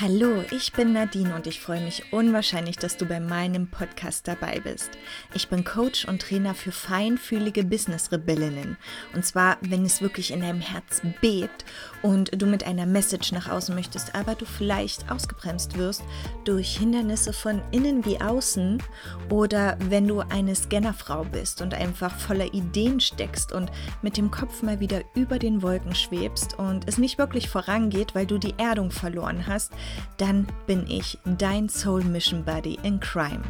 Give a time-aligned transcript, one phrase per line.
[0.00, 4.58] Hallo, ich bin Nadine und ich freue mich unwahrscheinlich, dass du bei meinem Podcast dabei
[4.58, 4.90] bist.
[5.34, 8.78] Ich bin Coach und Trainer für feinfühlige Business-Rebellinnen.
[9.14, 11.66] Und zwar, wenn es wirklich in deinem Herz bebt
[12.00, 16.02] und du mit einer Message nach außen möchtest, aber du vielleicht ausgebremst wirst
[16.44, 18.82] durch Hindernisse von innen wie außen
[19.28, 23.70] oder wenn du eine Scannerfrau bist und einfach voller Ideen steckst und
[24.00, 28.26] mit dem Kopf mal wieder über den Wolken schwebst und es nicht wirklich vorangeht, weil
[28.26, 29.72] du die Erdung verloren hast,
[30.16, 33.42] dann bin ich dein Soul Mission Buddy in Crime.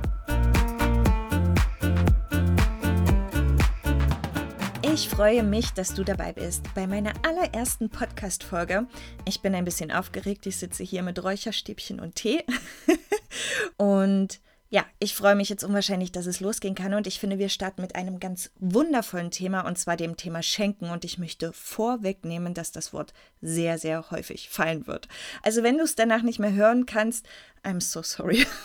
[4.95, 8.87] Ich freue mich, dass du dabei bist bei meiner allerersten Podcast-Folge.
[9.25, 10.47] Ich bin ein bisschen aufgeregt.
[10.47, 12.45] Ich sitze hier mit Räucherstäbchen und Tee.
[13.79, 14.39] und
[14.73, 17.83] ja, ich freue mich jetzt unwahrscheinlich, dass es losgehen kann und ich finde, wir starten
[17.83, 22.73] mit einem ganz wundervollen Thema und zwar dem Thema Schenken und ich möchte vorwegnehmen, dass
[22.73, 23.13] das Wort
[23.43, 25.09] sehr, sehr häufig fallen wird.
[25.43, 27.27] Also wenn du es danach nicht mehr hören kannst,
[27.63, 28.47] I'm so sorry.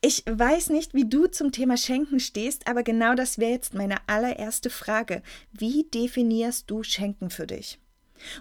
[0.00, 3.96] Ich weiß nicht, wie du zum Thema Schenken stehst, aber genau das wäre jetzt meine
[4.06, 5.22] allererste Frage.
[5.50, 7.80] Wie definierst du Schenken für dich?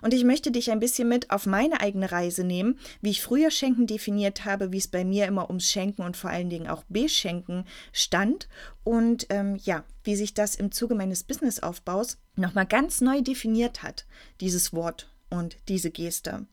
[0.01, 3.51] Und ich möchte dich ein bisschen mit auf meine eigene Reise nehmen, wie ich früher
[3.51, 6.83] Schenken definiert habe, wie es bei mir immer ums Schenken und vor allen Dingen auch
[6.89, 8.47] Beschenken stand
[8.83, 14.05] und ähm, ja, wie sich das im Zuge meines Businessaufbaus nochmal ganz neu definiert hat,
[14.41, 16.47] dieses Wort und diese Geste.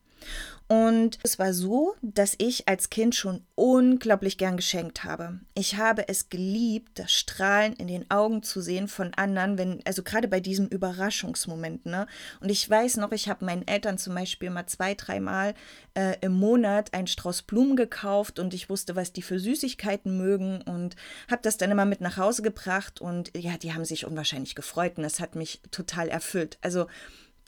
[0.67, 5.39] Und es war so, dass ich als Kind schon unglaublich gern geschenkt habe.
[5.53, 10.01] Ich habe es geliebt, das Strahlen in den Augen zu sehen von anderen, wenn, also
[10.01, 12.07] gerade bei diesem Überraschungsmoment, ne?
[12.39, 15.53] Und ich weiß noch, ich habe meinen Eltern zum Beispiel mal zwei, dreimal
[15.93, 20.63] äh, im Monat einen Strauß Blumen gekauft und ich wusste, was die für Süßigkeiten mögen
[20.63, 20.95] und
[21.29, 24.93] habe das dann immer mit nach Hause gebracht und ja, die haben sich unwahrscheinlich gefreut
[24.97, 26.57] und das hat mich total erfüllt.
[26.61, 26.87] Also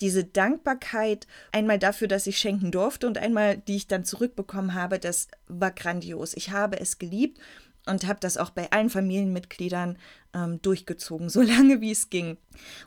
[0.01, 4.99] diese Dankbarkeit, einmal dafür, dass ich schenken durfte und einmal, die ich dann zurückbekommen habe,
[4.99, 6.33] das war grandios.
[6.35, 7.39] Ich habe es geliebt
[7.87, 9.97] und habe das auch bei allen Familienmitgliedern
[10.33, 12.37] ähm, durchgezogen, so lange wie es ging.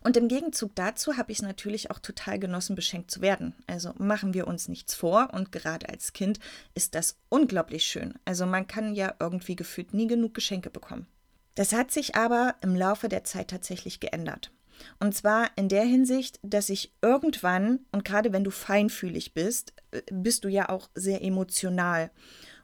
[0.03, 3.55] Und im Gegenzug dazu habe ich es natürlich auch total genossen, beschenkt zu werden.
[3.67, 6.39] Also machen wir uns nichts vor und gerade als Kind
[6.75, 8.15] ist das unglaublich schön.
[8.25, 11.07] Also man kann ja irgendwie gefühlt nie genug Geschenke bekommen.
[11.55, 14.53] Das hat sich aber im Laufe der Zeit tatsächlich geändert.
[14.99, 20.03] Und zwar in der Hinsicht, dass ich irgendwann, und gerade wenn du feinfühlig bist, äh,
[20.11, 22.11] bist du ja auch sehr emotional.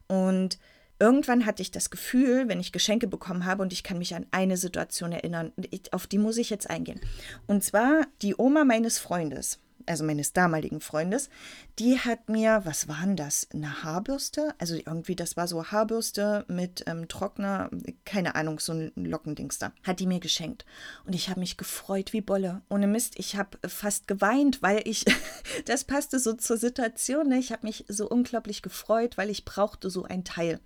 [0.08, 0.58] Und
[0.98, 4.26] irgendwann hatte ich das Gefühl, wenn ich Geschenke bekommen habe, und ich kann mich an
[4.30, 5.52] eine Situation erinnern,
[5.92, 7.00] auf die muss ich jetzt eingehen.
[7.46, 11.30] Und zwar die Oma meines Freundes also meines damaligen Freundes,
[11.78, 13.48] die hat mir, was war denn das?
[13.52, 14.54] Eine Haarbürste?
[14.58, 17.70] Also irgendwie, das war so Haarbürste mit ähm, Trockner,
[18.04, 19.72] keine Ahnung, so ein Lockendings da.
[19.82, 20.64] Hat die mir geschenkt.
[21.04, 22.62] Und ich habe mich gefreut wie Bolle.
[22.68, 25.04] Ohne Mist, ich habe fast geweint, weil ich,
[25.64, 27.28] das passte so zur Situation.
[27.28, 27.38] Ne?
[27.38, 30.60] Ich habe mich so unglaublich gefreut, weil ich brauchte so ein Teil.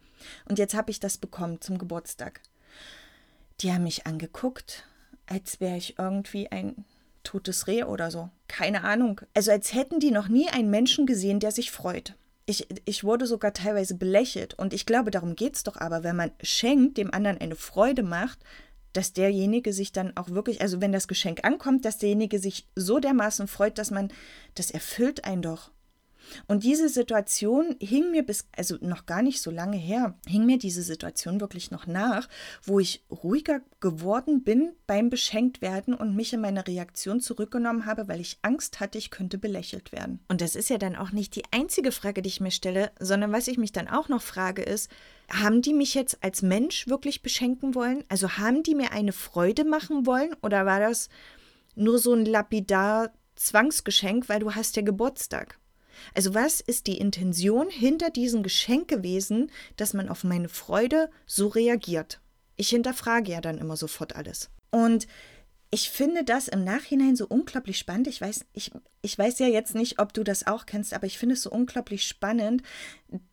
[0.46, 2.40] Und jetzt habe ich das bekommen zum Geburtstag.
[3.60, 4.84] Die haben mich angeguckt,
[5.26, 6.84] als wäre ich irgendwie ein
[7.22, 8.30] totes Reh oder so.
[8.48, 9.20] Keine Ahnung.
[9.34, 12.14] Also als hätten die noch nie einen Menschen gesehen, der sich freut.
[12.46, 14.54] Ich, ich wurde sogar teilweise belächelt.
[14.54, 18.02] Und ich glaube, darum geht es doch aber, wenn man schenkt, dem anderen eine Freude
[18.02, 18.40] macht,
[18.92, 22.98] dass derjenige sich dann auch wirklich, also wenn das Geschenk ankommt, dass derjenige sich so
[22.98, 24.12] dermaßen freut, dass man,
[24.54, 25.70] das erfüllt einen doch.
[26.46, 30.58] Und diese Situation hing mir bis, also noch gar nicht so lange her, hing mir
[30.58, 32.28] diese Situation wirklich noch nach,
[32.62, 38.20] wo ich ruhiger geworden bin beim Beschenktwerden und mich in meine Reaktion zurückgenommen habe, weil
[38.20, 40.20] ich Angst hatte, ich könnte belächelt werden.
[40.28, 43.32] Und das ist ja dann auch nicht die einzige Frage, die ich mir stelle, sondern
[43.32, 44.90] was ich mich dann auch noch frage ist,
[45.30, 48.04] haben die mich jetzt als Mensch wirklich beschenken wollen?
[48.08, 51.08] Also haben die mir eine Freude machen wollen oder war das
[51.74, 55.58] nur so ein lapidar Zwangsgeschenk, weil du hast ja Geburtstag?
[56.14, 61.48] Also was ist die Intention hinter diesem Geschenk gewesen, dass man auf meine Freude so
[61.48, 62.20] reagiert?
[62.56, 64.50] Ich hinterfrage ja dann immer sofort alles.
[64.70, 65.06] Und
[65.72, 68.08] ich finde das im Nachhinein so unglaublich spannend.
[68.08, 68.72] Ich weiß, ich,
[69.02, 71.50] ich weiß ja jetzt nicht, ob du das auch kennst, aber ich finde es so
[71.50, 72.62] unglaublich spannend,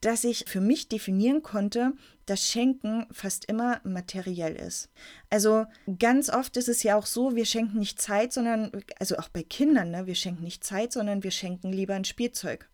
[0.02, 1.94] dass ich für mich definieren konnte,
[2.28, 4.90] dass Schenken fast immer materiell ist.
[5.30, 5.66] Also
[5.98, 9.44] ganz oft ist es ja auch so, wir schenken nicht Zeit, sondern, also auch bei
[9.44, 12.70] Kindern, ne, wir schenken nicht Zeit, sondern wir schenken lieber ein Spielzeug.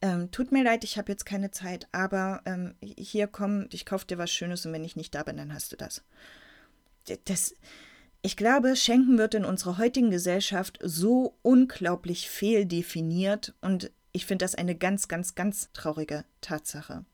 [0.00, 4.06] Ähm, tut mir leid, ich habe jetzt keine Zeit, aber ähm, hier komm, ich kaufe
[4.06, 6.02] dir was Schönes und wenn ich nicht da bin, dann hast du das.
[7.24, 7.54] Das
[8.24, 14.54] ich glaube, Schenken wird in unserer heutigen Gesellschaft so unglaublich fehldefiniert und ich finde das
[14.54, 17.04] eine ganz, ganz, ganz traurige Tatsache.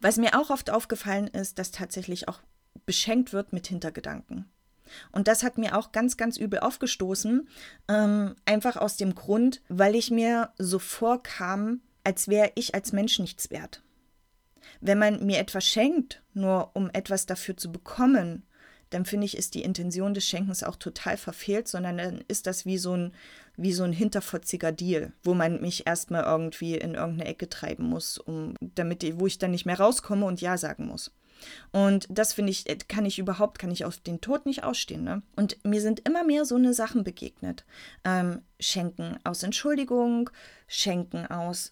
[0.00, 2.40] Was mir auch oft aufgefallen ist, dass tatsächlich auch
[2.86, 4.50] beschenkt wird mit Hintergedanken.
[5.12, 7.48] Und das hat mir auch ganz, ganz übel aufgestoßen,
[7.88, 13.18] ähm, einfach aus dem Grund, weil ich mir so vorkam, als wäre ich als Mensch
[13.18, 13.82] nichts wert.
[14.80, 18.46] Wenn man mir etwas schenkt, nur um etwas dafür zu bekommen,
[18.90, 22.66] dann finde ich, ist die Intention des Schenkens auch total verfehlt, sondern dann ist das
[22.66, 23.14] wie so ein,
[23.56, 28.18] wie so ein hinterfotziger Deal, wo man mich erstmal irgendwie in irgendeine Ecke treiben muss,
[28.18, 31.12] um, damit, wo ich dann nicht mehr rauskomme und Ja sagen muss.
[31.72, 35.04] Und das finde ich, kann ich überhaupt, kann ich auf den Tod nicht ausstehen.
[35.04, 35.22] Ne?
[35.36, 37.64] Und mir sind immer mehr so eine Sachen begegnet.
[38.04, 40.30] Ähm, Schenken aus Entschuldigung,
[40.68, 41.70] Schenken aus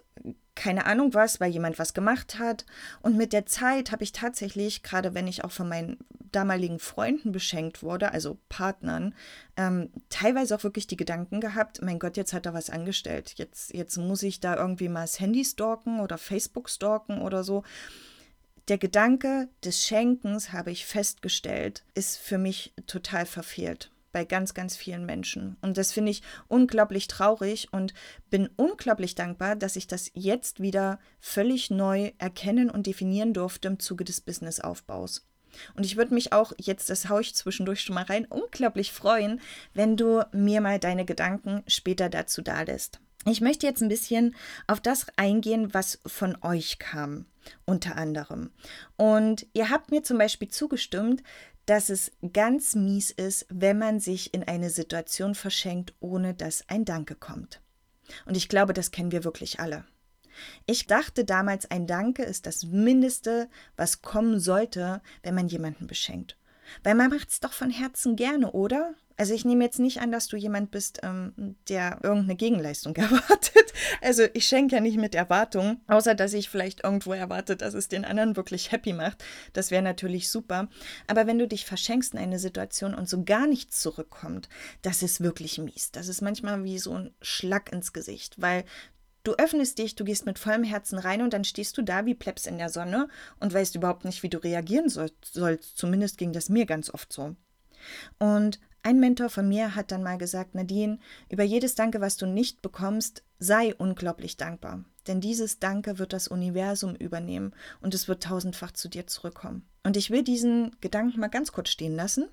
[0.55, 2.67] keine Ahnung was, weil jemand was gemacht hat.
[3.01, 5.99] Und mit der Zeit habe ich tatsächlich, gerade wenn ich auch von meinen
[6.33, 9.15] damaligen Freunden beschenkt wurde, also Partnern,
[9.57, 13.35] ähm, teilweise auch wirklich die Gedanken gehabt, mein Gott, jetzt hat er was angestellt.
[13.37, 17.63] Jetzt, jetzt muss ich da irgendwie mal das Handy stalken oder Facebook stalken oder so.
[18.69, 24.77] Der Gedanke des Schenkens, habe ich festgestellt, ist für mich total verfehlt bei ganz, ganz
[24.77, 25.57] vielen Menschen.
[25.61, 27.95] Und das finde ich unglaublich traurig und
[28.31, 33.79] bin unglaublich dankbar, dass ich das jetzt wieder völlig neu erkennen und definieren durfte im
[33.79, 35.28] Zuge des Businessaufbaus.
[35.75, 39.41] Und ich würde mich auch, jetzt das haue ich zwischendurch schon mal rein, unglaublich freuen,
[39.75, 43.01] wenn du mir mal deine Gedanken später dazu da lässt.
[43.27, 44.35] Ich möchte jetzt ein bisschen
[44.67, 47.27] auf das eingehen, was von euch kam,
[47.67, 48.51] unter anderem.
[48.97, 51.23] Und ihr habt mir zum Beispiel zugestimmt,
[51.67, 56.87] dass es ganz mies ist, wenn man sich in eine Situation verschenkt, ohne dass ein
[56.87, 57.61] Danke kommt.
[58.25, 59.85] Und ich glaube, das kennen wir wirklich alle.
[60.67, 66.37] Ich dachte damals, ein Danke ist das Mindeste, was kommen sollte, wenn man jemanden beschenkt.
[66.83, 68.95] Weil man macht es doch von Herzen gerne, oder?
[69.17, 73.73] Also ich nehme jetzt nicht an, dass du jemand bist, ähm, der irgendeine Gegenleistung erwartet.
[74.01, 77.89] Also ich schenke ja nicht mit Erwartung, außer dass ich vielleicht irgendwo erwarte, dass es
[77.89, 79.25] den anderen wirklich happy macht.
[79.55, 80.69] Das wäre natürlich super.
[81.09, 84.49] Aber wenn du dich verschenkst in eine Situation und so gar nichts zurückkommt,
[84.83, 85.91] das ist wirklich mies.
[85.91, 88.65] Das ist manchmal wie so ein Schlag ins Gesicht, weil
[89.25, 92.15] Du öffnest dich, du gehst mit vollem Herzen rein und dann stehst du da wie
[92.15, 93.09] Plebs in der Sonne
[93.41, 95.77] und weißt überhaupt nicht, wie du reagieren sollst.
[95.77, 97.37] Zumindest ging das mir ganz oft so.
[98.19, 100.99] Und ein Mentor von mir hat dann mal gesagt, Nadine,
[101.29, 104.85] über jedes Danke, was du nicht bekommst, sei unglaublich dankbar.
[105.07, 109.69] Denn dieses Danke wird das Universum übernehmen und es wird tausendfach zu dir zurückkommen.
[109.83, 112.29] Und ich will diesen Gedanken mal ganz kurz stehen lassen.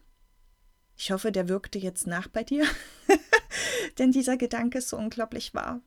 [0.97, 2.65] Ich hoffe, der wirkte jetzt nach bei dir.
[3.97, 5.81] Denn dieser Gedanke ist so unglaublich wahr.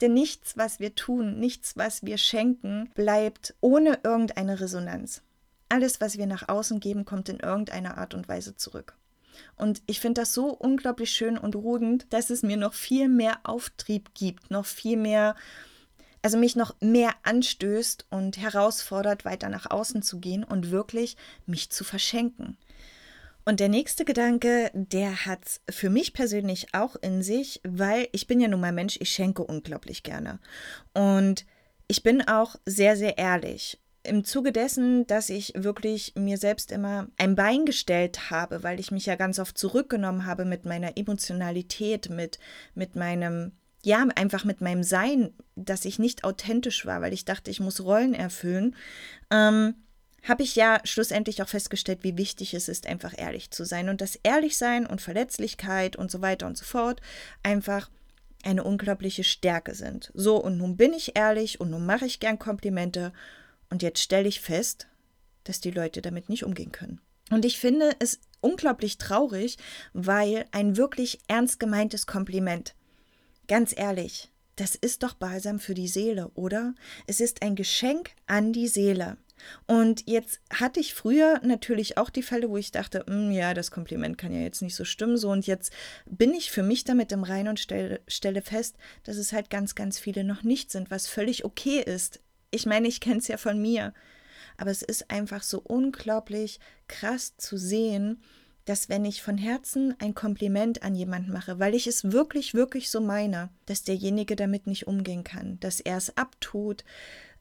[0.00, 5.22] Denn nichts, was wir tun, nichts, was wir schenken, bleibt ohne irgendeine Resonanz.
[5.68, 8.96] Alles, was wir nach außen geben, kommt in irgendeiner Art und Weise zurück.
[9.56, 13.40] Und ich finde das so unglaublich schön und ruhend, dass es mir noch viel mehr
[13.44, 15.36] Auftrieb gibt, noch viel mehr,
[16.22, 21.16] also mich noch mehr anstößt und herausfordert, weiter nach außen zu gehen und wirklich
[21.46, 22.56] mich zu verschenken.
[23.48, 28.40] Und der nächste Gedanke, der hat für mich persönlich auch in sich, weil ich bin
[28.40, 30.38] ja nun mal Mensch, ich schenke unglaublich gerne.
[30.92, 31.46] Und
[31.86, 33.80] ich bin auch sehr, sehr ehrlich.
[34.02, 38.90] Im Zuge dessen, dass ich wirklich mir selbst immer ein Bein gestellt habe, weil ich
[38.90, 42.38] mich ja ganz oft zurückgenommen habe mit meiner Emotionalität, mit,
[42.74, 43.52] mit meinem,
[43.82, 47.82] ja, einfach mit meinem Sein, dass ich nicht authentisch war, weil ich dachte, ich muss
[47.82, 48.76] Rollen erfüllen.
[49.30, 49.74] Ähm,
[50.28, 54.00] habe ich ja schlussendlich auch festgestellt, wie wichtig es ist, einfach ehrlich zu sein und
[54.00, 57.00] dass Ehrlichsein und Verletzlichkeit und so weiter und so fort
[57.42, 57.90] einfach
[58.44, 60.12] eine unglaubliche Stärke sind.
[60.14, 63.12] So, und nun bin ich ehrlich und nun mache ich gern Komplimente
[63.70, 64.86] und jetzt stelle ich fest,
[65.44, 67.00] dass die Leute damit nicht umgehen können.
[67.30, 69.58] Und ich finde es unglaublich traurig,
[69.92, 72.74] weil ein wirklich ernst gemeintes Kompliment,
[73.48, 76.74] ganz ehrlich, das ist doch balsam für die Seele, oder?
[77.06, 79.16] Es ist ein Geschenk an die Seele.
[79.66, 83.70] Und jetzt hatte ich früher natürlich auch die Fälle, wo ich dachte, hm, ja, das
[83.70, 85.72] Kompliment kann ja jetzt nicht so stimmen, so und jetzt
[86.06, 89.74] bin ich für mich damit im Reinen und stelle, stelle fest, dass es halt ganz,
[89.74, 92.20] ganz viele noch nicht sind, was völlig okay ist.
[92.50, 93.92] Ich meine, ich kenne es ja von mir,
[94.56, 98.22] aber es ist einfach so unglaublich krass zu sehen,
[98.68, 102.90] dass wenn ich von Herzen ein Kompliment an jemanden mache, weil ich es wirklich, wirklich
[102.90, 106.84] so meine, dass derjenige damit nicht umgehen kann, dass er es abtut,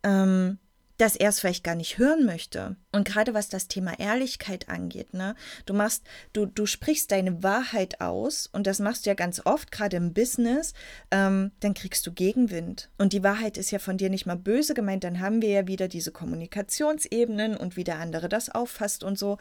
[0.04, 0.58] ähm,
[0.98, 2.76] dass er es vielleicht gar nicht hören möchte.
[2.92, 5.36] Und gerade was das Thema Ehrlichkeit angeht, ne,
[5.66, 9.72] du machst, du, du sprichst deine Wahrheit aus und das machst du ja ganz oft,
[9.72, 10.74] gerade im Business,
[11.12, 12.90] ähm, dann kriegst du Gegenwind.
[12.98, 15.68] Und die Wahrheit ist ja von dir nicht mal böse gemeint, dann haben wir ja
[15.68, 19.38] wieder diese Kommunikationsebenen und wie der andere das auffasst und so.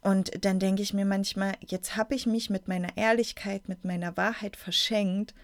[0.00, 4.16] Und dann denke ich mir manchmal, jetzt habe ich mich mit meiner Ehrlichkeit, mit meiner
[4.16, 5.34] Wahrheit verschenkt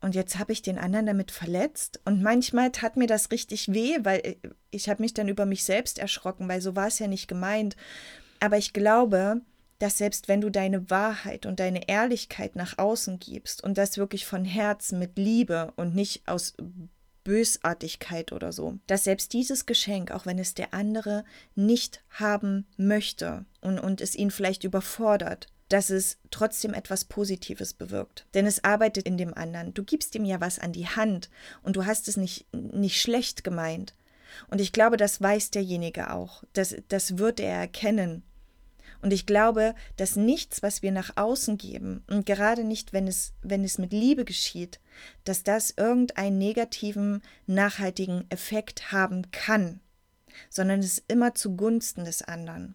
[0.00, 2.00] und jetzt habe ich den anderen damit verletzt.
[2.04, 4.36] Und manchmal tat mir das richtig weh, weil
[4.70, 7.76] ich habe mich dann über mich selbst erschrocken, weil so war es ja nicht gemeint.
[8.40, 9.40] Aber ich glaube,
[9.78, 14.26] dass selbst wenn du deine Wahrheit und deine Ehrlichkeit nach außen gibst und das wirklich
[14.26, 16.54] von Herzen mit Liebe und nicht aus
[17.24, 18.78] Bösartigkeit oder so.
[18.86, 21.24] Dass selbst dieses Geschenk, auch wenn es der andere
[21.56, 28.26] nicht haben möchte und, und es ihn vielleicht überfordert, dass es trotzdem etwas Positives bewirkt.
[28.34, 29.74] Denn es arbeitet in dem anderen.
[29.74, 31.28] Du gibst ihm ja was an die Hand
[31.62, 33.94] und du hast es nicht, nicht schlecht gemeint.
[34.48, 36.44] Und ich glaube, das weiß derjenige auch.
[36.52, 38.22] Das, das wird er erkennen.
[39.02, 43.34] Und ich glaube, dass nichts, was wir nach außen geben, und gerade nicht, wenn es,
[43.42, 44.80] wenn es mit Liebe geschieht,
[45.24, 49.80] dass das irgendeinen negativen, nachhaltigen Effekt haben kann,
[50.50, 52.74] sondern es ist immer zugunsten des anderen.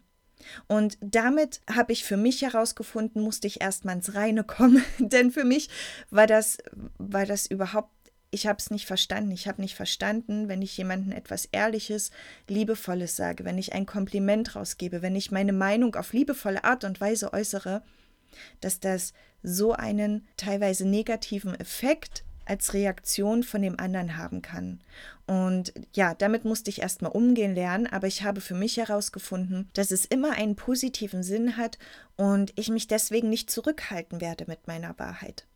[0.68, 5.44] Und damit habe ich für mich herausgefunden, musste ich erstmal ins Reine kommen, denn für
[5.44, 5.68] mich
[6.10, 6.58] war das,
[6.98, 7.90] war das überhaupt,
[8.34, 9.30] ich habe es nicht verstanden.
[9.30, 12.10] Ich habe nicht verstanden, wenn ich jemandem etwas Ehrliches,
[12.48, 16.98] Liebevolles sage, wenn ich ein Kompliment rausgebe, wenn ich meine Meinung auf liebevolle Art und
[16.98, 17.82] Weise äußere,
[18.60, 24.80] dass das so einen teilweise negativen Effekt als Reaktion von dem anderen haben kann.
[25.26, 29.90] Und ja, damit musste ich erstmal umgehen lernen, aber ich habe für mich herausgefunden, dass
[29.90, 31.78] es immer einen positiven Sinn hat
[32.16, 35.46] und ich mich deswegen nicht zurückhalten werde mit meiner Wahrheit.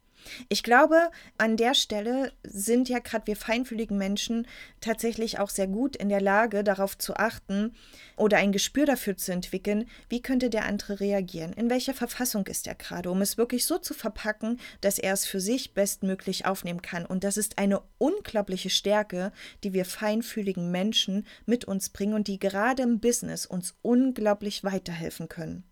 [0.48, 4.46] Ich glaube, an der Stelle sind ja gerade wir feinfühligen Menschen
[4.80, 7.74] tatsächlich auch sehr gut in der Lage, darauf zu achten
[8.16, 12.66] oder ein Gespür dafür zu entwickeln, wie könnte der andere reagieren, in welcher Verfassung ist
[12.66, 16.82] er gerade, um es wirklich so zu verpacken, dass er es für sich bestmöglich aufnehmen
[16.82, 17.06] kann.
[17.06, 19.32] Und das ist eine unglaubliche Stärke,
[19.64, 25.28] die wir feinfühligen Menschen mit uns bringen und die gerade im Business uns unglaublich weiterhelfen
[25.28, 25.64] können.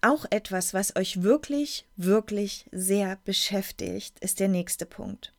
[0.00, 5.32] Auch etwas, was euch wirklich, wirklich sehr beschäftigt, ist der nächste Punkt.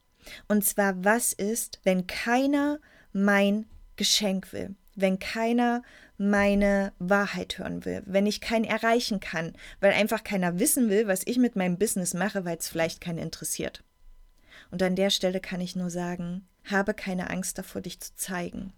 [0.48, 2.80] Und zwar, was ist, wenn keiner
[3.14, 5.82] mein Geschenk will, wenn keiner
[6.18, 11.22] meine Wahrheit hören will, wenn ich keinen erreichen kann, weil einfach keiner wissen will, was
[11.26, 13.84] ich mit meinem Business mache, weil es vielleicht keinen interessiert.
[14.72, 18.74] Und an der Stelle kann ich nur sagen, habe keine Angst davor, dich zu zeigen.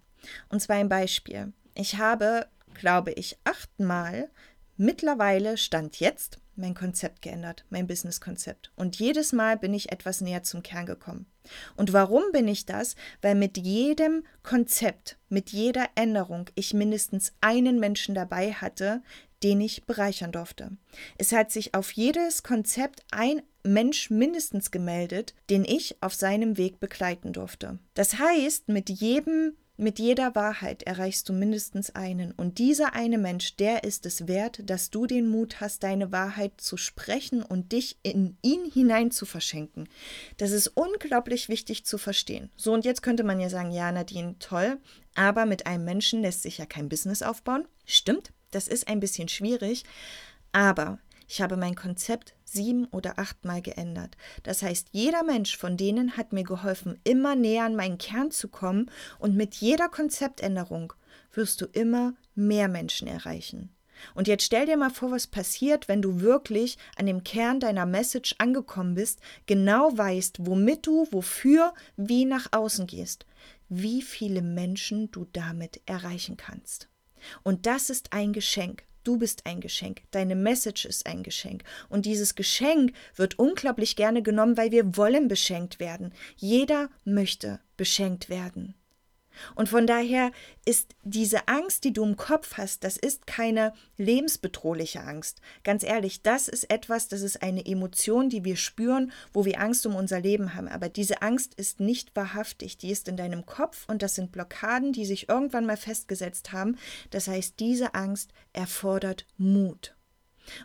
[0.49, 1.51] Und zwar ein Beispiel.
[1.73, 4.29] Ich habe, glaube ich, achtmal
[4.81, 8.71] mittlerweile Stand jetzt mein Konzept geändert, mein Business-Konzept.
[8.75, 11.27] Und jedes Mal bin ich etwas näher zum Kern gekommen.
[11.75, 12.95] Und warum bin ich das?
[13.21, 19.01] Weil mit jedem Konzept, mit jeder Änderung ich mindestens einen Menschen dabei hatte,
[19.43, 20.71] den ich bereichern durfte.
[21.17, 26.79] Es hat sich auf jedes Konzept ein Mensch mindestens gemeldet, den ich auf seinem Weg
[26.79, 27.79] begleiten durfte.
[27.93, 32.31] Das heißt, mit jedem mit jeder Wahrheit erreichst du mindestens einen.
[32.33, 36.53] Und dieser eine Mensch, der ist es wert, dass du den Mut hast, deine Wahrheit
[36.61, 39.89] zu sprechen und dich in ihn hinein zu verschenken.
[40.37, 42.51] Das ist unglaublich wichtig zu verstehen.
[42.55, 44.77] So, und jetzt könnte man ja sagen, ja, Nadine, toll,
[45.15, 47.67] aber mit einem Menschen lässt sich ja kein Business aufbauen.
[47.85, 49.83] Stimmt, das ist ein bisschen schwierig.
[50.51, 54.15] Aber ich habe mein Konzept sieben oder achtmal geändert.
[54.43, 58.47] Das heißt, jeder Mensch von denen hat mir geholfen, immer näher an meinen Kern zu
[58.47, 58.89] kommen
[59.19, 60.93] und mit jeder Konzeptänderung
[61.33, 63.75] wirst du immer mehr Menschen erreichen.
[64.15, 67.85] Und jetzt stell dir mal vor, was passiert, wenn du wirklich an dem Kern deiner
[67.85, 73.25] Message angekommen bist, genau weißt, womit du, wofür, wie nach außen gehst,
[73.69, 76.89] wie viele Menschen du damit erreichen kannst.
[77.43, 78.83] Und das ist ein Geschenk.
[79.03, 81.63] Du bist ein Geschenk, deine Message ist ein Geschenk.
[81.89, 86.13] Und dieses Geschenk wird unglaublich gerne genommen, weil wir wollen beschenkt werden.
[86.35, 88.75] Jeder möchte beschenkt werden.
[89.55, 90.31] Und von daher
[90.65, 95.41] ist diese Angst, die du im Kopf hast, das ist keine lebensbedrohliche Angst.
[95.63, 99.85] Ganz ehrlich, das ist etwas, das ist eine Emotion, die wir spüren, wo wir Angst
[99.85, 100.67] um unser Leben haben.
[100.67, 102.77] Aber diese Angst ist nicht wahrhaftig.
[102.77, 106.77] Die ist in deinem Kopf und das sind Blockaden, die sich irgendwann mal festgesetzt haben.
[107.09, 109.95] Das heißt, diese Angst erfordert Mut.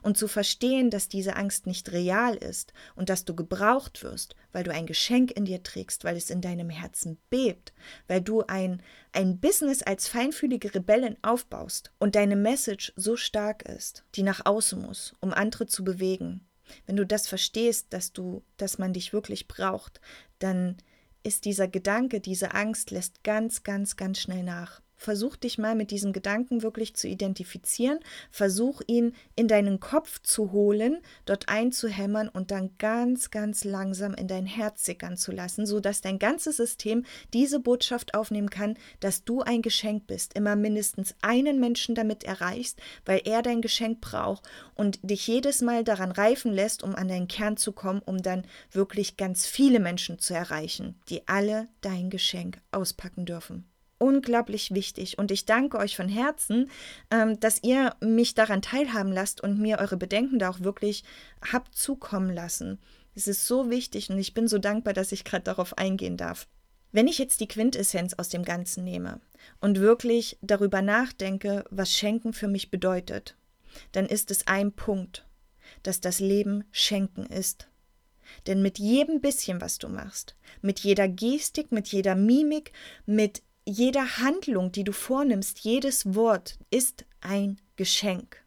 [0.03, 4.65] Und zu verstehen, dass diese Angst nicht real ist und dass du gebraucht wirst, weil
[4.65, 7.73] du ein Geschenk in dir trägst, weil es in deinem Herzen bebt,
[8.09, 14.05] weil du ein, ein Business als feinfühlige Rebellin aufbaust und deine Message so stark ist,
[14.15, 16.47] die nach außen muss, um andere zu bewegen.
[16.87, 20.01] Wenn du das verstehst, dass du, dass man dich wirklich braucht,
[20.39, 20.77] dann
[21.23, 24.81] ist dieser Gedanke, diese Angst lässt ganz, ganz, ganz schnell nach.
[24.97, 28.01] Versuch dich mal mit diesem Gedanken wirklich zu identifizieren.
[28.31, 34.27] Versuch ihn in deinen Kopf zu holen, dort einzuhämmern und dann ganz, ganz langsam in
[34.27, 39.43] dein Herz sickern zu lassen, sodass dein ganzes System diese Botschaft aufnehmen kann, dass du
[39.43, 40.35] ein Geschenk bist.
[40.35, 45.85] Immer mindestens einen Menschen damit erreichst, weil er dein Geschenk braucht und dich jedes Mal
[45.85, 50.19] daran reifen lässt, um an deinen Kern zu kommen, um dann wirklich ganz viele Menschen
[50.19, 53.67] zu erreichen, die alle dein Geschenk auspacken dürfen
[53.99, 55.19] unglaublich wichtig.
[55.19, 56.71] Und ich danke euch von Herzen,
[57.11, 61.05] ähm, dass ihr mich daran teilhaben lasst und mir eure Bedenken da auch wirklich
[61.53, 62.79] habt zukommen lassen.
[63.15, 66.47] Es ist so wichtig und ich bin so dankbar, dass ich gerade darauf eingehen darf.
[66.93, 69.21] Wenn ich jetzt die Quintessenz aus dem Ganzen nehme
[69.61, 73.37] und wirklich darüber nachdenke, was Schenken für mich bedeutet,
[73.93, 75.27] dann ist es ein Punkt,
[75.83, 77.69] dass das Leben Schenken ist.
[78.47, 82.73] Denn mit jedem bisschen, was du machst, mit jeder Gestik, mit jeder Mimik,
[83.05, 88.43] mit jeder Handlung, die du vornimmst, jedes Wort ist ein Geschenk.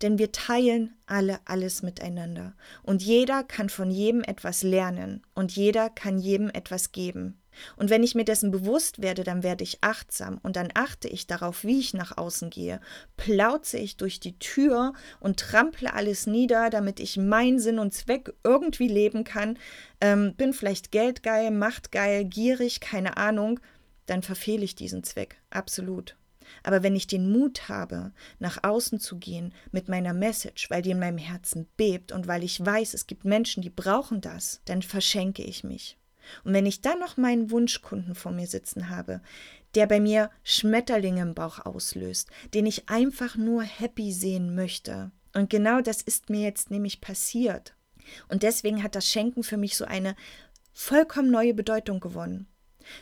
[0.00, 2.54] Denn wir teilen alle alles miteinander.
[2.82, 5.22] Und jeder kann von jedem etwas lernen.
[5.34, 7.42] Und jeder kann jedem etwas geben.
[7.76, 11.26] Und wenn ich mir dessen bewusst werde, dann werde ich achtsam und dann achte ich
[11.26, 12.80] darauf, wie ich nach außen gehe.
[13.16, 18.32] Plauze ich durch die Tür und trample alles nieder, damit ich meinen Sinn und Zweck
[18.42, 19.58] irgendwie leben kann.
[20.00, 23.60] Ähm, bin vielleicht geldgeil, machtgeil, gierig, keine Ahnung.
[24.06, 25.40] Dann verfehle ich diesen Zweck.
[25.50, 26.16] Absolut.
[26.62, 30.90] Aber wenn ich den Mut habe, nach außen zu gehen mit meiner Message, weil die
[30.90, 34.82] in meinem Herzen bebt und weil ich weiß, es gibt Menschen, die brauchen das, dann
[34.82, 35.98] verschenke ich mich.
[36.44, 39.20] Und wenn ich dann noch meinen Wunschkunden vor mir sitzen habe,
[39.74, 45.10] der bei mir Schmetterlinge im Bauch auslöst, den ich einfach nur happy sehen möchte.
[45.34, 47.74] Und genau das ist mir jetzt nämlich passiert.
[48.28, 50.14] Und deswegen hat das Schenken für mich so eine
[50.72, 52.46] vollkommen neue Bedeutung gewonnen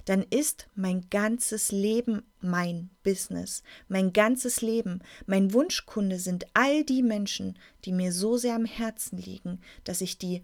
[0.04, 3.62] dann ist mein ganzes Leben mein Business.
[3.88, 9.18] Mein ganzes Leben, mein Wunschkunde sind all die Menschen, die mir so sehr am Herzen
[9.18, 10.42] liegen, dass ich die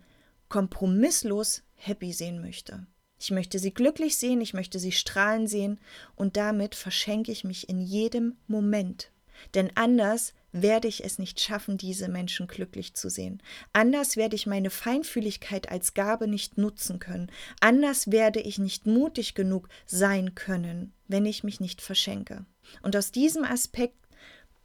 [0.49, 2.87] kompromisslos happy sehen möchte.
[3.19, 5.79] Ich möchte sie glücklich sehen, ich möchte sie strahlen sehen
[6.15, 9.11] und damit verschenke ich mich in jedem Moment.
[9.55, 13.43] Denn anders werde ich es nicht schaffen, diese Menschen glücklich zu sehen.
[13.73, 17.31] Anders werde ich meine Feinfühligkeit als Gabe nicht nutzen können.
[17.61, 22.45] Anders werde ich nicht mutig genug sein können, wenn ich mich nicht verschenke.
[22.83, 23.97] Und aus diesem Aspekt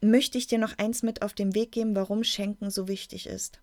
[0.00, 3.60] möchte ich dir noch eins mit auf den Weg geben, warum Schenken so wichtig ist.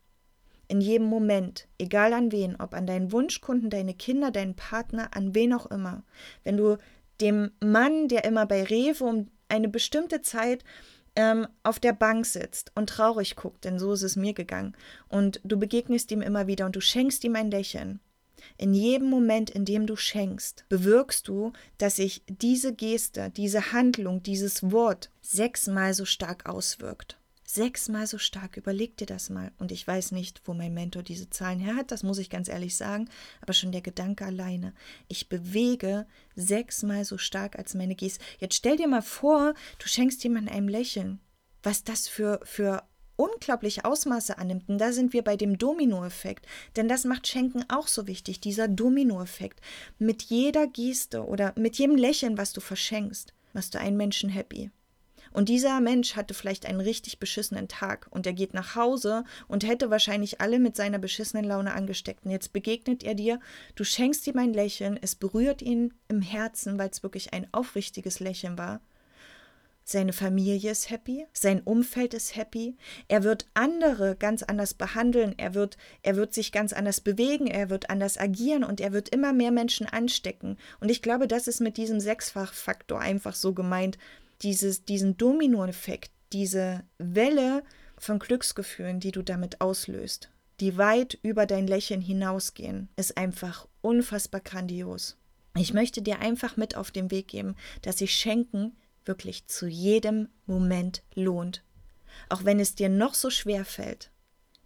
[0.68, 5.34] In jedem Moment, egal an wen, ob an deinen Wunschkunden, deine Kinder, deinen Partner, an
[5.34, 6.04] wen auch immer,
[6.44, 6.78] wenn du
[7.22, 10.64] dem Mann, der immer bei Rewe um eine bestimmte Zeit
[11.20, 14.74] ähm, auf der Bank sitzt und traurig guckt, denn so ist es mir gegangen,
[15.10, 18.00] und du begegnest ihm immer wieder und du schenkst ihm ein Lächeln.
[18.58, 24.24] In jedem Moment, in dem du schenkst, bewirkst du, dass sich diese Geste, diese Handlung,
[24.24, 27.19] dieses Wort sechsmal so stark auswirkt
[27.52, 28.58] sechsmal so stark.
[28.58, 29.52] Überleg dir das mal.
[29.58, 32.48] Und ich weiß nicht, wo mein Mentor diese Zahlen her hat, das muss ich ganz
[32.48, 33.10] ehrlich sagen,
[33.42, 34.74] aber schon der Gedanke alleine.
[35.08, 38.24] Ich bewege sechsmal so stark als meine Geste.
[38.40, 41.20] Jetzt stell dir mal vor, du schenkst jemandem ein Lächeln.
[41.64, 42.84] Was das für, für
[43.16, 44.70] unglaubliche Ausmaße annimmt.
[44.70, 46.46] Und da sind wir bei dem Dominoeffekt.
[46.76, 49.60] Denn das macht Schenken auch so wichtig, dieser Dominoeffekt.
[49.98, 54.70] Mit jeder Geste oder mit jedem Lächeln, was du verschenkst, machst du einen Menschen happy.
[55.32, 59.68] Und dieser Mensch hatte vielleicht einen richtig beschissenen Tag und er geht nach Hause und
[59.68, 62.26] hätte wahrscheinlich alle mit seiner beschissenen Laune angesteckt.
[62.26, 63.40] Und jetzt begegnet er dir,
[63.76, 68.20] du schenkst ihm ein Lächeln, es berührt ihn im Herzen, weil es wirklich ein aufrichtiges
[68.20, 68.82] Lächeln war.
[69.92, 75.56] Seine Familie ist happy, sein Umfeld ist happy, er wird andere ganz anders behandeln, er
[75.56, 79.34] wird, er wird sich ganz anders bewegen, er wird anders agieren und er wird immer
[79.34, 80.58] mehr Menschen anstecken.
[80.80, 83.98] Und ich glaube, das ist mit diesem Sechsfachfaktor einfach so gemeint,
[84.42, 87.64] dieses, diesen Dominoeffekt, diese Welle
[87.98, 94.42] von Glücksgefühlen, die du damit auslöst, die weit über dein Lächeln hinausgehen, ist einfach unfassbar
[94.42, 95.18] grandios.
[95.56, 100.30] Ich möchte dir einfach mit auf den Weg geben, dass sich Schenken wirklich zu jedem
[100.46, 101.64] Moment lohnt.
[102.30, 104.12] Auch wenn es dir noch so schwer fällt.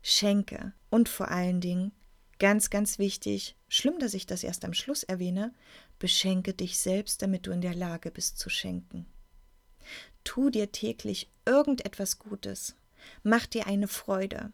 [0.02, 0.74] Schenke.
[0.90, 1.92] Und vor allen Dingen,
[2.40, 5.54] ganz, ganz wichtig, schlimm, dass ich das erst am Schluss erwähne,
[5.98, 9.06] beschenke dich selbst, damit du in der Lage bist zu schenken.
[10.24, 12.76] Tu dir täglich irgendetwas Gutes.
[13.24, 14.52] Mach dir eine Freude.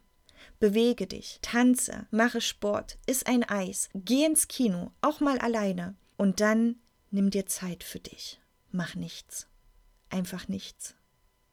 [0.60, 5.95] Bewege dich, tanze, mache Sport, iss ein Eis, geh ins Kino, auch mal alleine.
[6.17, 6.77] Und dann
[7.12, 8.39] nimm dir Zeit für dich.
[8.71, 9.47] Mach nichts.
[10.10, 10.95] Einfach nichts.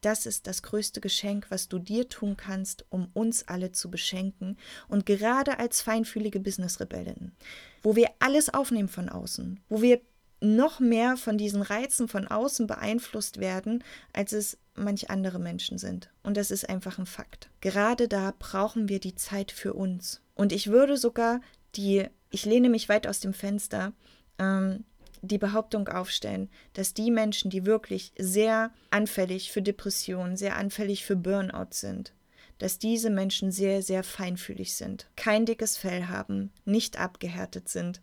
[0.00, 4.56] Das ist das größte Geschenk, was du dir tun kannst, um uns alle zu beschenken
[4.88, 7.34] und gerade als feinfühlige Business-Rebellinnen,
[7.82, 10.00] wo wir alles aufnehmen von außen, wo wir
[10.40, 16.10] noch mehr von diesen Reizen von außen beeinflusst werden, als es manch andere Menschen sind.
[16.22, 17.48] Und das ist einfach ein Fakt.
[17.60, 20.20] Gerade da brauchen wir die Zeit für uns.
[20.34, 21.40] Und ich würde sogar
[21.74, 23.92] die, ich lehne mich weit aus dem Fenster,
[24.38, 24.84] ähm,
[25.22, 31.16] die Behauptung aufstellen, dass die Menschen, die wirklich sehr anfällig für Depressionen, sehr anfällig für
[31.16, 32.12] Burnout sind,
[32.58, 38.02] dass diese Menschen sehr, sehr feinfühlig sind, kein dickes Fell haben, nicht abgehärtet sind.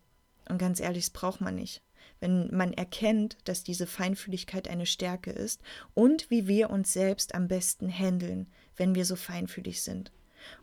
[0.49, 1.83] Und ganz ehrlich, das braucht man nicht
[2.23, 5.61] wenn man erkennt, dass diese Feinfühligkeit eine Stärke ist
[5.93, 10.13] und wie wir uns selbst am besten handeln, wenn wir so feinfühlig sind.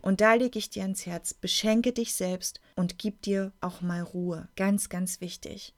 [0.00, 4.00] Und da lege ich dir ans Herz, beschenke dich selbst und gib dir auch mal
[4.00, 4.48] Ruhe.
[4.56, 5.74] Ganz, ganz wichtig.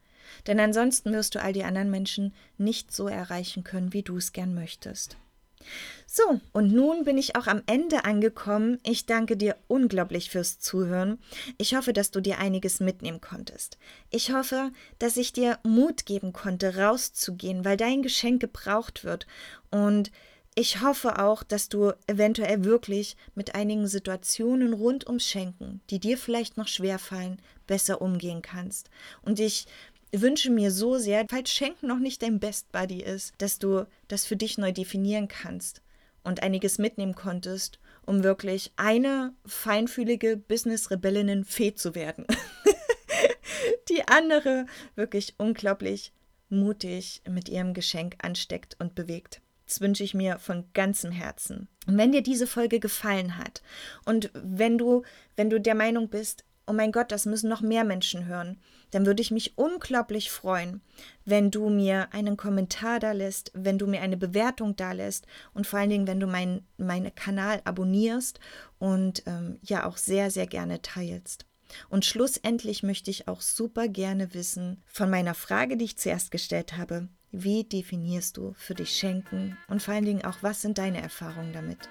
[0.47, 4.33] Denn ansonsten wirst du all die anderen Menschen nicht so erreichen können, wie du es
[4.33, 5.17] gern möchtest.
[6.07, 8.79] So, und nun bin ich auch am Ende angekommen.
[8.85, 11.19] Ich danke dir unglaublich fürs Zuhören.
[11.57, 13.79] Ich hoffe, dass du dir einiges mitnehmen konntest.
[14.11, 19.27] Ich hoffe, dass ich dir Mut geben konnte, rauszugehen, weil dein Geschenk gebraucht wird.
[19.71, 20.11] Und
[20.55, 26.19] ich hoffe auch, dass du eventuell wirklich mit einigen Situationen rund ums Schenken, die dir
[26.19, 28.91] vielleicht noch schwerfallen, besser umgehen kannst.
[29.23, 29.67] Und ich
[30.13, 34.27] wünsche mir so sehr, falls Schenken noch nicht dein Best Buddy ist, dass du das
[34.27, 35.83] für dich neu definieren kannst
[36.23, 42.27] und einiges mitnehmen konntest, um wirklich eine feinfühlige Business-Rebellinnen-Fee zu werden.
[43.89, 46.13] die andere wirklich unglaublich
[46.49, 49.41] mutig mit ihrem Geschenk ansteckt und bewegt.
[49.67, 51.69] Das wünsche ich mir von ganzem Herzen.
[51.87, 53.63] Und wenn dir diese Folge gefallen hat
[54.05, 55.03] und wenn du,
[55.37, 58.59] wenn du der Meinung bist, oh mein Gott, das müssen noch mehr Menschen hören,
[58.91, 60.81] dann würde ich mich unglaublich freuen,
[61.25, 65.67] wenn du mir einen Kommentar da lässt, wenn du mir eine Bewertung da lässt und
[65.67, 68.39] vor allen Dingen, wenn du meinen mein Kanal abonnierst
[68.79, 71.47] und ähm, ja auch sehr, sehr gerne teilst.
[71.89, 76.77] Und schlussendlich möchte ich auch super gerne wissen von meiner Frage, die ich zuerst gestellt
[76.77, 81.01] habe, wie definierst du für dich Schenken und vor allen Dingen auch, was sind deine
[81.01, 81.89] Erfahrungen damit?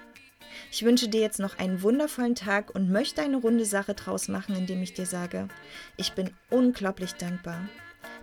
[0.70, 4.54] Ich wünsche dir jetzt noch einen wundervollen Tag und möchte eine runde Sache draus machen,
[4.56, 5.48] indem ich dir sage,
[5.96, 7.68] ich bin unglaublich dankbar,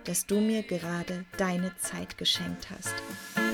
[0.05, 3.48] dass du mir gerade deine Zeit geschenkt hast.